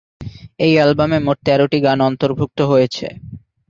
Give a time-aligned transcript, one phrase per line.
[0.59, 3.07] এই অ্যালবামে মোট তেরোটি গান অন্তর্ভুক্ত হয়েছে।